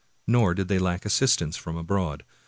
Nor 0.25 0.55
did 0.55 0.67
they 0.67 0.79
lack 0.79 1.05
assistance 1.05 1.55
from 1.57 1.77
abroad. 1.77 2.23